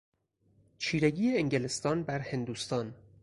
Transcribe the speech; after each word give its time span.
چیرگی 0.77 1.37
انگلستان 1.37 2.03
بر 2.03 2.19
هندوستان 2.19 2.93